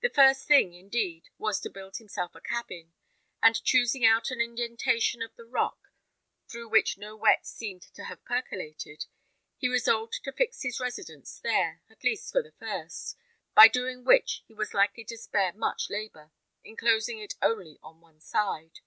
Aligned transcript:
The 0.00 0.10
first 0.10 0.48
thing, 0.48 0.74
indeed, 0.74 1.28
was 1.38 1.60
to 1.60 1.70
build 1.70 1.98
himself 1.98 2.34
a 2.34 2.40
cabin; 2.40 2.92
and 3.40 3.54
choosing 3.62 4.04
out 4.04 4.32
an 4.32 4.40
indentation 4.40 5.22
of 5.22 5.36
the 5.36 5.44
rock, 5.46 5.92
through 6.48 6.70
which 6.70 6.98
no 6.98 7.14
wet 7.14 7.46
seemed 7.46 7.82
to 7.82 8.02
have 8.06 8.24
percolated, 8.24 9.06
he 9.56 9.68
resolved 9.68 10.24
to 10.24 10.32
fix 10.32 10.62
his 10.62 10.80
residence 10.80 11.38
there, 11.38 11.82
at 11.88 12.02
least 12.02 12.32
for 12.32 12.42
the 12.42 12.50
first; 12.50 13.16
by 13.54 13.68
doing 13.68 14.02
which 14.02 14.42
he 14.48 14.54
was 14.54 14.74
likely 14.74 15.04
to 15.04 15.16
spare 15.16 15.52
much 15.52 15.88
labour, 15.88 16.32
enclosing 16.64 17.20
it 17.20 17.34
only 17.40 17.78
on 17.80 18.00
one 18.00 18.18
side. 18.20 18.80